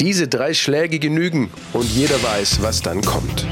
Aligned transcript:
Diese 0.00 0.28
drei 0.28 0.52
Schläge 0.52 0.98
genügen 0.98 1.50
und 1.72 1.90
jeder 1.90 2.22
weiß, 2.22 2.60
was 2.60 2.82
dann 2.82 3.00
kommt. 3.00 3.46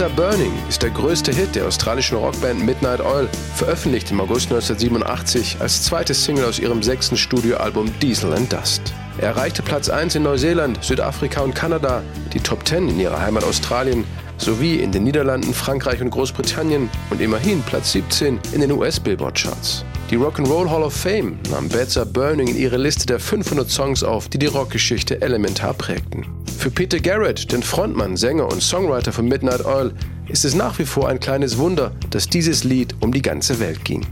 Are 0.00 0.10
Burning 0.10 0.52
ist 0.68 0.82
der 0.82 0.90
größte 0.90 1.32
Hit 1.32 1.54
der 1.54 1.66
australischen 1.66 2.16
Rockband 2.16 2.64
Midnight 2.64 3.00
Oil, 3.00 3.28
veröffentlicht 3.56 4.10
im 4.10 4.20
August 4.20 4.52
1987 4.52 5.56
als 5.60 5.82
zweites 5.82 6.24
Single 6.24 6.44
aus 6.44 6.58
ihrem 6.60 6.82
sechsten 6.82 7.16
Studioalbum 7.16 7.92
Diesel 8.00 8.32
and 8.32 8.52
Dust. 8.52 8.80
Er 9.18 9.28
erreichte 9.28 9.62
Platz 9.62 9.88
1 9.88 10.14
in 10.14 10.22
Neuseeland, 10.22 10.82
Südafrika 10.82 11.42
und 11.42 11.54
Kanada, 11.54 12.02
die 12.32 12.40
Top 12.40 12.66
10 12.66 12.88
in 12.88 13.00
ihrer 13.00 13.20
Heimat 13.20 13.44
Australien 13.44 14.04
sowie 14.38 14.76
in 14.76 14.92
den 14.92 15.04
Niederlanden, 15.04 15.52
Frankreich 15.52 16.00
und 16.00 16.10
Großbritannien 16.10 16.88
und 17.10 17.20
immerhin 17.20 17.62
Platz 17.62 17.92
17 17.92 18.40
in 18.52 18.60
den 18.60 18.72
US-Billboard-Charts. 18.72 19.84
Die 20.12 20.18
Rock'n'Roll 20.18 20.68
Hall 20.68 20.82
of 20.82 20.92
Fame 20.92 21.38
nahm 21.50 21.70
Beds 21.70 21.96
Are 21.96 22.04
Burning 22.04 22.46
in 22.48 22.58
ihre 22.58 22.76
Liste 22.76 23.06
der 23.06 23.18
500 23.18 23.70
Songs 23.70 24.04
auf, 24.04 24.28
die 24.28 24.38
die 24.38 24.44
Rockgeschichte 24.44 25.22
elementar 25.22 25.72
prägten. 25.72 26.26
Für 26.58 26.70
Peter 26.70 27.00
Garrett, 27.00 27.50
den 27.50 27.62
Frontmann, 27.62 28.18
Sänger 28.18 28.44
und 28.52 28.62
Songwriter 28.62 29.10
von 29.10 29.26
Midnight 29.26 29.64
Oil, 29.64 29.94
ist 30.28 30.44
es 30.44 30.54
nach 30.54 30.78
wie 30.78 30.84
vor 30.84 31.08
ein 31.08 31.20
kleines 31.20 31.58
Wunder, 31.58 31.92
dass 32.10 32.28
dieses 32.28 32.64
Lied 32.64 32.94
um 33.00 33.12
die 33.12 33.22
ganze 33.22 33.58
Welt 33.60 33.84
ging. 33.84 34.06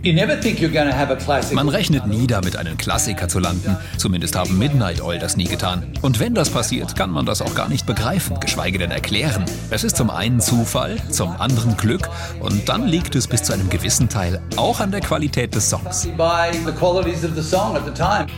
Man 1.55 1.68
rechnet 1.68 2.06
nie 2.06 2.27
damit, 2.27 2.56
einen 2.56 2.77
Klassiker 2.77 3.28
zu 3.28 3.38
landen. 3.38 3.77
Zumindest 3.96 4.37
haben 4.37 4.59
Midnight 4.59 5.01
Oil 5.02 5.18
das 5.18 5.37
nie 5.37 5.45
getan. 5.45 5.84
Und 6.02 6.20
wenn 6.20 6.34
das 6.34 6.51
passiert, 6.51 6.96
kann 6.96 7.10
man 7.10 7.27
das 7.27 7.41
auch 7.42 7.54
gar 7.54 7.68
nicht 7.68 7.87
begreifen, 7.87 8.38
geschweige 8.41 8.78
denn 8.78 8.91
erklären. 8.91 9.45
Es 9.70 9.84
ist 9.84 9.96
zum 9.96 10.10
einen 10.10 10.41
Zufall, 10.41 10.96
zum 11.10 11.30
anderen 11.41 11.77
Glück 11.77 12.09
und 12.40 12.68
dann 12.68 12.87
liegt 12.87 13.15
es 13.15 13.27
bis 13.27 13.42
zu 13.45 13.52
einem 13.52 13.70
gewissen 13.70 14.09
Teil 14.09 14.40
auch 14.56 14.80
an 14.80 14.90
der 14.90 15.01
Qualität 15.01 15.54
des 15.54 15.70
Songs. 15.70 16.09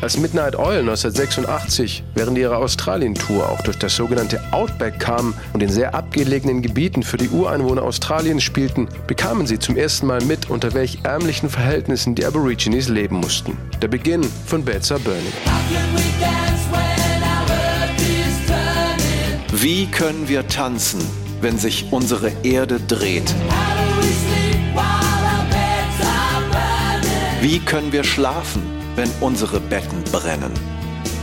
Als 0.03 0.19
Midnight 0.19 0.57
Oil 0.57 0.81
1986 0.81 2.05
während 2.15 2.37
ihrer 2.39 2.59
Australien-Tour 2.59 3.49
auch 3.49 3.61
durch 3.63 3.79
das 3.79 3.97
sogenannte 3.97 4.41
Outback 4.53 4.99
kam 5.01 5.35
und 5.53 5.63
in 5.63 5.71
sehr 5.71 5.95
abgelegenen 5.95 6.63
Gebieten 6.63 7.03
für 7.03 7.17
die 7.17 7.29
Ureinwohner 7.29 7.62
Ureinwohner 7.63 7.83
Australiens 7.83 8.43
spielten, 8.43 8.89
bekamen 9.07 9.47
sie 9.47 9.59
zum 9.59 9.77
ersten 9.77 10.07
Mal 10.07 10.21
mit, 10.25 10.51
unter 10.51 10.75
welch 10.75 10.99
ärmlichen 11.05 11.49
Verhältnissen 11.49 12.15
die 12.15 12.25
Aborigines 12.25 12.89
leben 12.89 13.17
mussten. 13.17 13.57
Der 13.81 13.89
Beginn 13.89 14.25
von 14.47 14.65
Beds 14.65 14.91
Are 14.91 15.01
Burning. 15.01 15.23
Wie 19.53 19.87
können 19.87 20.29
wir 20.29 20.47
tanzen, 20.49 21.01
wenn 21.41 21.57
sich 21.57 21.87
unsere 21.93 22.33
Erde 22.43 22.81
dreht? 22.81 23.33
Wie 27.41 27.59
können 27.61 27.93
wir 27.93 28.03
schlafen, 28.03 28.63
wenn 28.97 29.11
unsere 29.21 29.61
Betten 29.61 30.03
brennen? 30.11 30.82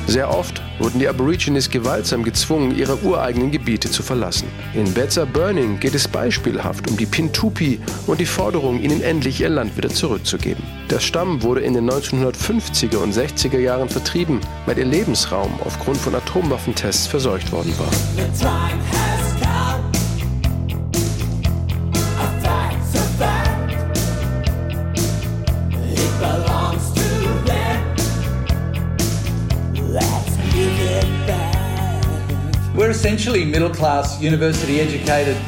Sehr 0.09 0.33
oft 0.35 0.59
wurden 0.79 0.97
die 0.97 1.07
Aborigines 1.07 1.69
gewaltsam 1.69 2.23
gezwungen, 2.23 2.75
ihre 2.75 2.97
ureigenen 3.03 3.51
Gebiete 3.51 3.91
zu 3.91 4.01
verlassen. 4.01 4.47
In 4.73 4.91
Betzer 4.91 5.27
Burning 5.27 5.79
geht 5.79 5.93
es 5.93 6.07
beispielhaft 6.07 6.89
um 6.89 6.97
die 6.97 7.05
Pintupi 7.05 7.79
und 8.07 8.19
die 8.19 8.25
Forderung, 8.25 8.81
ihnen 8.81 9.03
endlich 9.03 9.39
ihr 9.39 9.49
Land 9.49 9.77
wieder 9.77 9.89
zurückzugeben. 9.89 10.63
Der 10.89 10.99
Stamm 10.99 11.43
wurde 11.43 11.61
in 11.61 11.75
den 11.75 11.87
1950er 11.87 12.97
und 12.97 13.13
60er 13.13 13.59
Jahren 13.59 13.87
vertrieben, 13.87 14.41
weil 14.65 14.79
ihr 14.79 14.85
Lebensraum 14.85 15.51
aufgrund 15.63 15.97
von 15.97 16.15
Atomwaffentests 16.15 17.05
verseucht 17.05 17.51
worden 17.51 17.75
war. 17.77 19.18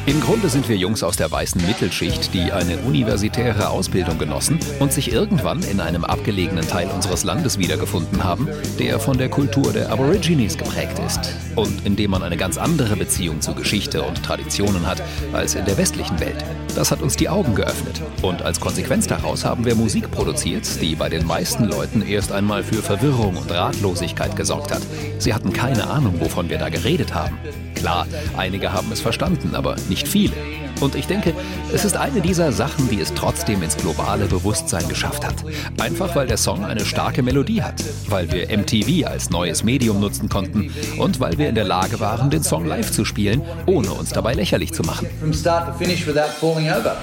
Im 0.06 0.20
Grunde 0.22 0.48
sind 0.48 0.66
wir 0.70 0.76
Jungs 0.76 1.02
aus 1.02 1.18
der 1.18 1.30
weißen 1.30 1.60
Mittelschicht, 1.66 2.32
die 2.32 2.50
eine 2.50 2.78
universitäre 2.78 3.68
Ausbildung 3.68 4.16
genossen 4.16 4.58
und 4.80 4.90
sich 4.90 5.12
irgendwann 5.12 5.62
in 5.62 5.78
einem 5.78 6.04
abgelegenen 6.04 6.66
Teil 6.66 6.88
unseres 6.88 7.24
Landes 7.24 7.58
wiedergefunden 7.58 8.24
haben, 8.24 8.48
der 8.78 8.98
von 8.98 9.18
der 9.18 9.28
Kultur 9.28 9.70
der 9.70 9.90
Aborigines 9.90 10.56
geprägt 10.56 10.98
ist 11.06 11.20
und 11.54 11.84
in 11.84 11.94
dem 11.94 12.12
man 12.12 12.22
eine 12.22 12.38
ganz 12.38 12.56
andere 12.56 12.96
Beziehung 12.96 13.42
zu 13.42 13.54
Geschichte 13.54 14.02
und 14.02 14.22
Traditionen 14.22 14.86
hat 14.86 15.02
als 15.34 15.54
in 15.54 15.66
der 15.66 15.76
westlichen 15.76 16.18
Welt. 16.20 16.42
Das 16.74 16.90
hat 16.90 17.02
uns 17.02 17.16
die 17.16 17.28
Augen 17.28 17.54
geöffnet 17.54 18.00
und 18.22 18.42
als 18.42 18.58
Konsequenz 18.58 19.06
daraus 19.06 19.44
haben 19.44 19.64
wir 19.64 19.74
Musik 19.74 20.10
produziert, 20.10 20.80
die 20.80 20.94
bei 20.94 21.08
den 21.08 21.26
meisten 21.26 21.64
Leuten 21.64 22.00
erst 22.02 22.32
einmal 22.32 22.62
für 22.62 22.82
Verwirrung 22.82 23.36
und 23.36 23.50
Ratlosigkeit 23.50 24.36
gesorgt 24.36 24.72
hat. 24.72 24.82
Sie 25.18 25.34
hatten 25.34 25.52
keine 25.52 25.86
Ahnung, 25.88 26.18
wovon 26.18 26.48
wir 26.48 26.58
da 26.58 26.70
geredet 26.70 27.14
haben. 27.14 27.38
Klar, 27.74 28.06
einige 28.36 28.72
haben 28.72 28.90
es 28.90 29.00
verstanden, 29.00 29.54
aber 29.54 29.76
nicht 29.88 30.08
viele. 30.08 30.34
Und 30.82 30.96
ich 30.96 31.06
denke, 31.06 31.32
es 31.72 31.84
ist 31.84 31.96
eine 31.96 32.20
dieser 32.20 32.50
Sachen, 32.50 32.88
die 32.88 33.00
es 33.00 33.14
trotzdem 33.14 33.62
ins 33.62 33.76
globale 33.76 34.26
Bewusstsein 34.26 34.88
geschafft 34.88 35.24
hat. 35.24 35.36
Einfach 35.80 36.16
weil 36.16 36.26
der 36.26 36.36
Song 36.36 36.64
eine 36.64 36.84
starke 36.84 37.22
Melodie 37.22 37.62
hat, 37.62 37.82
weil 38.08 38.30
wir 38.32 38.48
MTV 38.48 39.06
als 39.06 39.30
neues 39.30 39.62
Medium 39.62 40.00
nutzen 40.00 40.28
konnten 40.28 40.72
und 40.98 41.20
weil 41.20 41.38
wir 41.38 41.48
in 41.48 41.54
der 41.54 41.64
Lage 41.64 42.00
waren, 42.00 42.30
den 42.30 42.42
Song 42.42 42.66
live 42.66 42.90
zu 42.90 43.04
spielen, 43.04 43.42
ohne 43.66 43.92
uns 43.92 44.10
dabei 44.10 44.34
lächerlich 44.34 44.72
zu 44.72 44.82
machen. 44.82 45.06
From 45.20 45.32
start 45.32 45.68
to 45.68 45.72
finish 45.72 46.04
without 46.04 46.32
falling 46.40 46.68
over. 46.68 46.96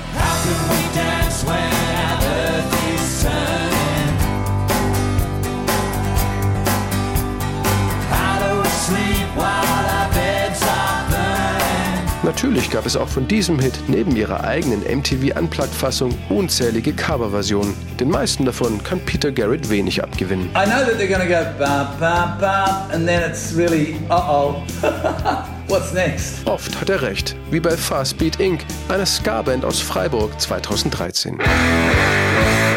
Natürlich 12.41 12.71
gab 12.71 12.85
es 12.85 12.95
auch 12.95 13.09
von 13.09 13.27
diesem 13.27 13.59
Hit 13.59 13.73
neben 13.89 14.15
ihrer 14.15 14.45
eigenen 14.45 14.79
MTV 14.79 15.37
Unplugged-Fassung 15.37 16.17
unzählige 16.29 16.93
Coverversionen. 16.93 17.73
Den 17.99 18.09
meisten 18.09 18.45
davon 18.45 18.81
kann 18.81 19.01
Peter 19.01 19.29
Garrett 19.29 19.69
wenig 19.69 20.01
abgewinnen. 20.01 20.45
I 20.55 20.63
know 20.63 20.85
that 20.85 20.97
they're 20.97 21.09
gonna 21.09 21.25
go 21.25 21.45
bam, 21.59 21.99
bam, 21.99 22.39
bam, 22.39 22.91
and 22.93 23.05
then 23.05 23.29
it's 23.29 23.53
really 23.57 23.97
uh-oh. 24.09 24.63
What's 25.67 25.91
next? 25.91 26.47
Oft 26.47 26.79
hat 26.79 26.89
er 26.89 27.01
recht, 27.01 27.35
wie 27.51 27.59
bei 27.59 27.75
Fast 27.75 28.17
Beat 28.17 28.39
Inc., 28.39 28.61
einer 28.87 29.05
Ska-Band 29.05 29.65
aus 29.65 29.81
Freiburg 29.81 30.39
2013. 30.39 31.39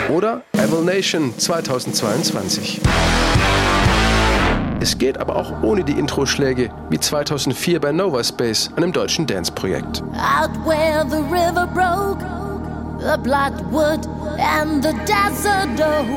Oder 0.08 0.42
Evil 0.54 0.82
Nation 0.82 1.32
2022. 1.38 2.80
Es 4.82 4.98
geht 4.98 5.16
aber 5.18 5.36
auch 5.36 5.62
ohne 5.62 5.84
die 5.84 5.92
Intro-Schläge, 5.92 6.68
wie 6.90 6.98
2004 6.98 7.80
bei 7.80 7.92
Nova 7.92 8.24
Space, 8.24 8.68
einem 8.74 8.90
deutschen 8.90 9.28
Dance-Projekt. 9.28 10.02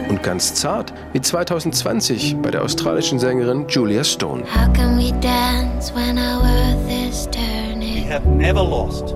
Und 0.09 0.24
ganz 0.24 0.56
zart, 0.56 0.94
wie 1.14 1.22
2020 1.22 2.38
bei 2.42 2.50
der 2.50 2.64
australischen 2.64 3.20
Sängerin 3.20 3.68
Julia 3.68 4.03
Stone. 4.03 4.42
How 4.46 4.74
can 4.74 4.97
we 4.97 5.12
dance 5.22 5.94
when 5.94 6.18
our 6.18 6.42
earth 6.42 6.90
is 7.08 7.30
turning? 7.30 8.03
We 8.03 8.12
have 8.12 8.28
never 8.28 8.64
lost, 8.64 9.14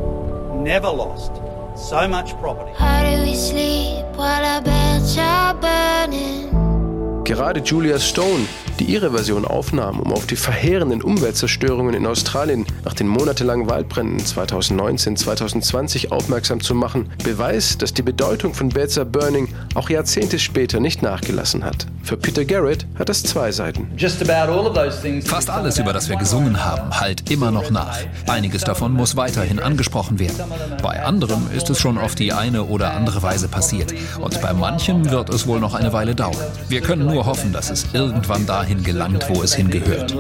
never 0.62 0.94
lost 0.94 1.32
so 1.76 2.08
much 2.08 2.40
property. 2.40 2.72
How 2.78 3.02
do 3.02 3.24
we 3.24 3.34
sleep 3.36 4.06
while 4.16 4.46
our 4.46 4.62
beds 4.62 5.18
are 5.18 5.56
burning? 5.56 7.24
Gerade 7.24 7.62
Julia 7.62 7.98
Stone 7.98 8.46
die 8.80 8.86
ihre 8.86 9.12
Version 9.12 9.46
aufnahm, 9.46 10.00
um 10.00 10.14
auf 10.14 10.26
die 10.26 10.36
verheerenden 10.36 11.02
Umweltzerstörungen 11.02 11.94
in 11.94 12.06
Australien 12.06 12.66
nach 12.86 12.94
den 12.94 13.08
monatelangen 13.08 13.70
Waldbränden 13.70 14.20
2019-2020 14.20 16.12
aufmerksam 16.12 16.62
zu 16.62 16.74
machen, 16.74 17.10
beweist, 17.24 17.82
dass 17.82 17.94
die 17.94 18.02
Bedeutung 18.02 18.54
von 18.54 18.70
Beds 18.70 19.00
Burning 19.12 19.48
auch 19.76 19.90
Jahrzehnte 19.90 20.40
später 20.40 20.80
nicht 20.80 21.02
nachgelassen 21.02 21.64
hat. 21.64 21.88
Für 22.04 22.18
Peter 22.18 22.46
Garrett 22.46 22.88
hat 22.98 23.10
das 23.10 23.24
zwei 23.24 23.52
Seiten. 23.52 23.88
Fast 25.22 25.50
alles, 25.50 25.78
über 25.78 25.94
das 25.94 26.10
wir 26.10 26.16
gesungen 26.16 26.64
haben, 26.66 27.00
halt 27.00 27.30
immer 27.30 27.52
noch 27.52 27.70
nach. 27.70 28.00
Einiges 28.28 28.64
davon 28.64 28.94
muss 28.94 29.16
weiterhin 29.16 29.60
angesprochen 29.60 30.20
werden. 30.20 30.36
Bei 30.82 31.04
anderen 31.04 31.52
ist 31.56 31.70
es 31.70 31.80
schon 31.80 31.98
auf 31.98 32.16
die 32.16 32.34
eine 32.34 32.64
oder 32.64 32.94
andere 32.94 33.22
Weise 33.22 33.48
passiert. 33.48 33.94
Und 34.20 34.42
bei 34.42 34.54
manchen 34.54 35.12
wird 35.12 35.30
es 35.30 35.46
wohl 35.46 35.60
noch 35.60 35.76
eine 35.76 35.94
Weile 35.94 36.16
dauern. 36.16 36.36
Wir 36.68 36.82
können 36.82 37.06
nur 37.06 37.26
hoffen, 37.26 37.54
dass 37.54 37.70
es 37.70 37.86
irgendwann 37.94 38.46
dahin 38.46 38.69
dahin 38.70 38.84
gelangt, 38.84 39.26
wo 39.30 39.42
es 39.42 39.56
hingehört. 39.56 40.16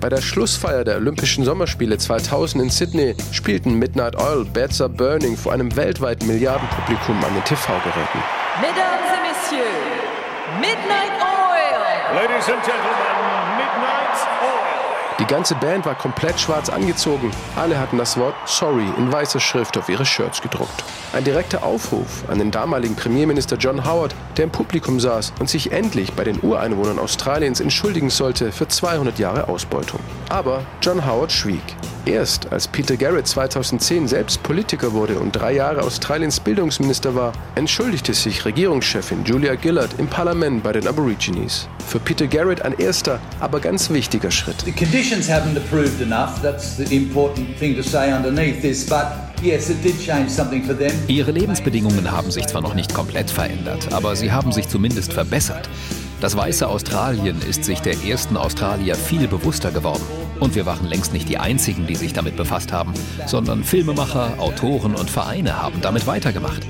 Bei 0.00 0.08
der 0.08 0.20
Schlussfeier 0.20 0.84
der 0.84 0.96
Olympischen 0.96 1.44
Sommerspiele 1.44 1.98
2000 1.98 2.62
in 2.62 2.70
Sydney 2.70 3.14
spielten 3.32 3.74
Midnight 3.74 4.16
Oil 4.16 4.44
Beds 4.44 4.80
Are 4.80 4.88
Burning 4.88 5.36
vor 5.36 5.52
einem 5.52 5.74
weltweiten 5.76 6.26
Milliardenpublikum 6.26 7.16
an 7.24 7.34
den 7.34 7.44
TV-Geräten. 7.44 8.22
Mesdames 8.60 9.10
et 9.10 9.22
Messieurs, 9.22 9.66
Midnight 10.60 11.12
Oil! 11.20 12.14
Ladies 12.14 12.48
and 12.48 12.62
Gentlemen! 12.62 13.29
Die 15.20 15.26
ganze 15.26 15.54
Band 15.54 15.84
war 15.84 15.94
komplett 15.94 16.40
schwarz 16.40 16.70
angezogen. 16.70 17.30
Alle 17.54 17.78
hatten 17.78 17.98
das 17.98 18.16
Wort 18.16 18.34
Sorry 18.46 18.86
in 18.96 19.12
weißer 19.12 19.38
Schrift 19.38 19.76
auf 19.76 19.90
ihre 19.90 20.06
Shirts 20.06 20.40
gedruckt. 20.40 20.82
Ein 21.12 21.24
direkter 21.24 21.62
Aufruf 21.62 22.24
an 22.28 22.38
den 22.38 22.50
damaligen 22.50 22.96
Premierminister 22.96 23.58
John 23.58 23.84
Howard, 23.84 24.14
der 24.38 24.44
im 24.44 24.50
Publikum 24.50 24.98
saß 24.98 25.34
und 25.38 25.50
sich 25.50 25.72
endlich 25.72 26.14
bei 26.14 26.24
den 26.24 26.40
Ureinwohnern 26.40 26.98
Australiens 26.98 27.60
entschuldigen 27.60 28.08
sollte 28.08 28.50
für 28.50 28.66
200 28.66 29.18
Jahre 29.18 29.48
Ausbeutung. 29.48 30.00
Aber 30.30 30.62
John 30.80 31.04
Howard 31.06 31.30
schwieg. 31.30 31.76
Erst 32.06 32.50
als 32.50 32.66
Peter 32.66 32.96
Garrett 32.96 33.26
2010 33.26 34.08
selbst 34.08 34.42
Politiker 34.42 34.94
wurde 34.94 35.18
und 35.18 35.32
drei 35.32 35.52
Jahre 35.52 35.82
Australiens 35.82 36.40
Bildungsminister 36.40 37.14
war, 37.14 37.32
entschuldigte 37.56 38.14
sich 38.14 38.44
Regierungschefin 38.46 39.24
Julia 39.24 39.54
Gillard 39.54 39.90
im 39.98 40.06
Parlament 40.06 40.62
bei 40.62 40.72
den 40.72 40.88
Aborigines. 40.88 41.68
Für 41.86 41.98
Peter 41.98 42.26
Garrett 42.26 42.62
ein 42.62 42.78
erster, 42.78 43.20
aber 43.38 43.60
ganz 43.60 43.90
wichtiger 43.90 44.30
Schritt. 44.30 44.64
Conditions 45.10 45.28
haven't 45.28 45.56
improved 45.56 46.00
enough. 46.00 46.40
That's 46.40 46.76
the 46.76 46.86
important 46.94 47.58
thing 47.58 47.74
to 47.74 47.82
say 47.82 48.12
underneath 48.12 48.62
this, 48.62 48.88
but 48.88 49.06
Ihre 51.08 51.30
Lebensbedingungen 51.32 52.12
haben 52.12 52.30
sich 52.30 52.46
zwar 52.46 52.60
noch 52.60 52.74
nicht 52.74 52.94
komplett 52.94 53.28
verändert, 53.28 53.92
aber 53.92 54.14
sie 54.14 54.30
haben 54.30 54.52
sich 54.52 54.68
zumindest 54.68 55.12
verbessert. 55.12 55.68
Das 56.20 56.36
weiße 56.36 56.68
Australien 56.68 57.42
ist 57.48 57.64
sich 57.64 57.80
der 57.80 57.94
ersten 58.04 58.36
Australier 58.36 58.94
viel 58.94 59.26
bewusster 59.26 59.72
geworden. 59.72 60.04
Und 60.38 60.54
wir 60.54 60.64
waren 60.64 60.86
längst 60.86 61.12
nicht 61.12 61.28
die 61.28 61.38
Einzigen, 61.38 61.88
die 61.88 61.96
sich 61.96 62.12
damit 62.12 62.36
befasst 62.36 62.72
haben, 62.72 62.94
sondern 63.26 63.64
Filmemacher, 63.64 64.34
Autoren 64.38 64.94
und 64.94 65.10
Vereine 65.10 65.60
haben 65.60 65.80
damit 65.80 66.06
weitergemacht. 66.06 66.64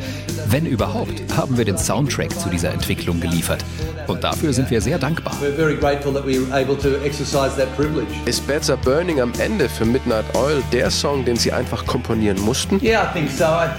Wenn 0.48 0.66
überhaupt, 0.66 1.22
haben 1.36 1.56
wir 1.56 1.64
den 1.64 1.78
Soundtrack 1.78 2.38
zu 2.38 2.48
dieser 2.48 2.72
Entwicklung 2.72 3.20
geliefert. 3.20 3.64
Und 4.06 4.24
dafür 4.24 4.52
sind 4.52 4.70
wir 4.70 4.80
sehr 4.80 4.98
dankbar. 4.98 5.34
Ist 8.24 8.46
Beds 8.46 8.70
Are 8.70 8.78
Burning 8.82 9.20
am 9.20 9.32
Ende 9.38 9.68
für 9.68 9.84
Midnight 9.84 10.24
Oil 10.34 10.62
der 10.72 10.90
Song, 10.90 11.24
den 11.24 11.36
Sie 11.36 11.52
einfach 11.52 11.86
komponieren 11.86 12.40
mussten? 12.40 12.80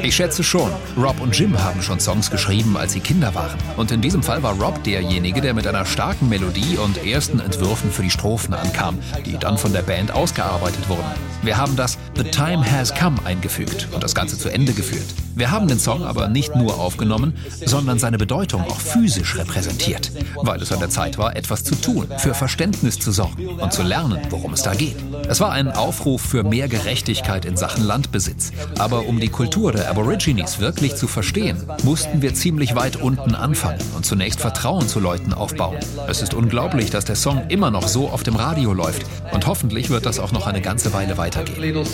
Ich 0.02 0.16
schätze 0.16 0.44
schon. 0.44 0.72
Rob 0.98 1.20
und 1.20 1.38
Jim 1.38 1.62
haben 1.62 1.82
schon 1.82 2.00
Songs 2.00 2.32
geschrieben, 2.32 2.78
als 2.78 2.94
sie 2.94 3.00
Kinder 3.00 3.34
waren. 3.36 3.58
Und 3.78 3.92
in 3.92 4.02
diesem 4.02 4.24
Fall 4.24 4.42
war 4.44 4.54
Rob 4.54 4.84
derjenige, 4.84 5.42
der 5.42 5.54
mit 5.54 5.68
einer 5.68 5.86
starken 5.86 6.30
Melodie 6.30 6.78
und 6.78 7.06
ersten 7.06 7.40
Entwürfen 7.40 7.92
für 7.92 8.04
die 8.04 8.10
Strophen 8.10 8.54
ankam, 8.54 9.00
die 9.26 9.38
dann 9.38 9.58
von 9.58 9.74
der 9.74 9.82
Band 9.82 10.12
ausgearbeitet 10.14 10.88
wurden. 10.88 11.04
Wir 11.44 11.58
haben 11.58 11.76
das 11.76 11.98
The 12.16 12.24
Time 12.24 12.64
Has 12.70 12.94
Come 12.94 13.18
eingefügt 13.26 13.88
und 13.92 14.04
das 14.04 14.14
Ganze 14.14 14.38
zu 14.38 14.50
Ende 14.50 14.74
geführt. 14.74 15.08
Wir 15.36 15.50
haben 15.50 15.68
den 15.68 15.80
Song 15.80 16.04
aber 16.04 16.28
nicht 16.28 16.51
nur 16.56 16.80
aufgenommen, 16.80 17.34
sondern 17.66 18.00
seine 18.00 18.18
Bedeutung 18.18 18.62
auch 18.62 18.80
physisch 18.80 19.38
repräsentiert, 19.38 20.12
weil 20.36 20.62
es 20.62 20.72
an 20.72 20.80
der 20.80 20.90
Zeit 20.90 21.18
war, 21.18 21.36
etwas 21.36 21.64
zu 21.64 21.76
tun, 21.76 22.08
für 22.18 22.34
Verständnis 22.34 23.00
zu 23.00 23.12
sorgen 23.12 23.48
und 23.48 23.74
zu 23.74 23.84
lernen, 23.84 24.20
worum 24.30 24.54
es 24.54 24.62
da 24.62 24.74
geht. 24.74 24.96
Es 25.28 25.40
war 25.40 25.52
ein 25.52 25.70
Aufruf 25.70 26.22
für 26.22 26.44
mehr 26.44 26.68
Gerechtigkeit 26.68 27.46
in 27.46 27.58
Sachen 27.58 27.84
Landbesitz. 27.84 28.52
Aber 28.80 29.08
um 29.08 29.20
die 29.20 29.30
Kultur 29.30 29.72
der 29.72 29.90
Aborigines 29.90 30.60
wirklich 30.60 30.96
zu 30.96 31.08
verstehen, 31.08 31.58
mussten 31.84 32.22
wir 32.22 32.34
ziemlich 32.34 32.76
weit 32.76 32.96
unten 32.96 33.36
anfangen 33.36 33.80
und 33.96 34.06
zunächst 34.06 34.42
Vertrauen 34.42 34.88
zu 34.88 35.00
Leuten 35.00 35.34
aufbauen. 35.34 35.78
Es 36.08 36.22
ist 36.22 36.34
unglaublich, 36.34 36.90
dass 36.90 37.06
der 37.06 37.16
Song 37.16 37.44
immer 37.50 37.72
noch 37.72 37.88
so 37.88 38.10
auf 38.10 38.24
dem 38.24 38.36
Radio 38.36 38.74
läuft 38.74 39.04
und 39.32 39.48
hoffentlich 39.48 39.90
wird 39.90 40.06
das 40.06 40.20
auch 40.20 40.32
noch 40.32 40.48
eine 40.48 40.62
ganze 40.62 40.94
Weile 40.94 41.18
weitergehen. 41.18 41.86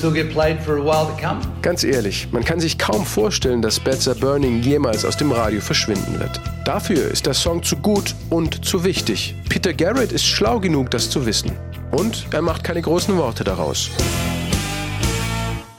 Ganz 1.62 1.84
ehrlich, 1.84 2.28
man 2.32 2.44
kann 2.44 2.60
sich 2.60 2.78
kaum 2.78 3.06
vorstellen, 3.06 3.62
dass 3.62 3.80
Beds 3.80 4.08
Are 4.08 4.18
Burning 4.48 4.64
jemals 4.64 5.04
aus 5.04 5.18
dem 5.18 5.32
Radio 5.34 5.60
verschwinden 5.60 6.20
wird. 6.20 6.40
Dafür 6.64 7.12
ist 7.12 7.26
der 7.26 7.34
Song 7.34 7.64
zu 7.64 7.76
gut 7.76 8.16
und 8.30 8.64
zu 8.64 8.86
wichtig. 8.86 9.36
Peter 9.50 9.74
Garrett 9.74 10.14
ist 10.14 10.26
schlau 10.26 10.62
genug, 10.62 10.90
das 10.90 11.10
zu 11.10 11.26
wissen. 11.26 11.52
Und 11.92 12.28
er 12.32 12.42
macht 12.42 12.64
keine 12.64 12.82
großen 12.82 13.18
Worte 13.18 13.44
daraus. 13.44 13.90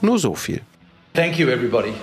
Nur 0.01 0.19
so 0.19 0.35
viel. 0.35 0.61
Thank 1.13 1.39
you, 1.39 1.47
everybody. 1.49 1.93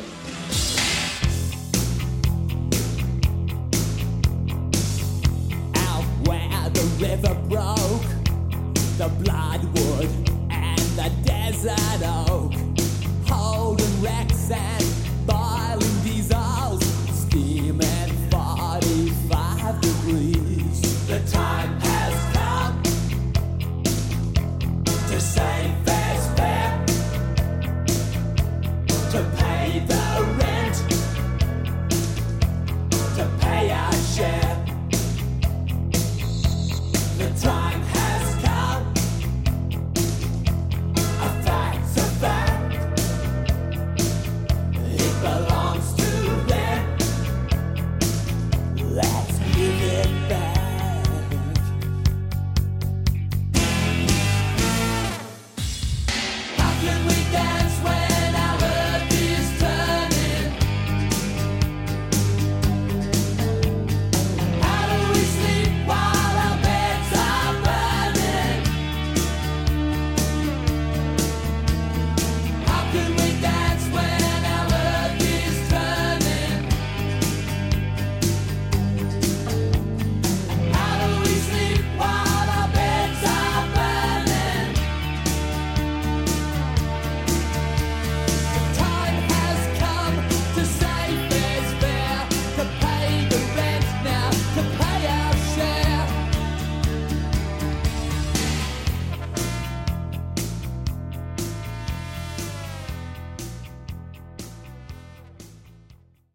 river 6.99 7.35
broke, 7.49 8.09
the 8.97 9.09
bloodwood 9.23 10.09
and 10.51 10.81
the 10.97 11.11
desert 11.23 12.03
oak, 12.03 12.55
holding 13.29 14.03
wrecks 14.03 14.51
and 14.51 14.96